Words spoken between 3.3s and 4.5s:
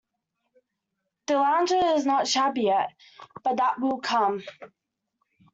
but that will come.